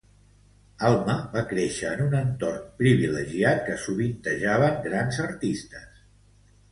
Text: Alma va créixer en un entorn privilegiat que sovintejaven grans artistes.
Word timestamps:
Alma 0.87 1.15
va 1.33 1.41
créixer 1.49 1.91
en 1.97 1.99
un 2.05 2.15
entorn 2.19 2.63
privilegiat 2.79 3.61
que 3.67 3.75
sovintejaven 3.83 4.81
grans 4.87 5.21
artistes. 5.27 6.01